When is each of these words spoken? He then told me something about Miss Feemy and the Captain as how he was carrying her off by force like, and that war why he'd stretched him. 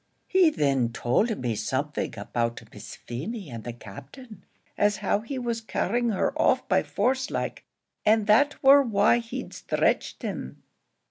He 0.27 0.49
then 0.49 0.91
told 0.91 1.37
me 1.37 1.55
something 1.55 2.15
about 2.17 2.63
Miss 2.73 2.95
Feemy 2.95 3.51
and 3.51 3.63
the 3.63 3.71
Captain 3.71 4.43
as 4.75 4.97
how 4.97 5.19
he 5.19 5.37
was 5.37 5.61
carrying 5.61 6.09
her 6.09 6.35
off 6.41 6.67
by 6.67 6.81
force 6.81 7.29
like, 7.29 7.65
and 8.03 8.25
that 8.25 8.63
war 8.63 8.81
why 8.81 9.19
he'd 9.19 9.53
stretched 9.53 10.23
him. 10.23 10.63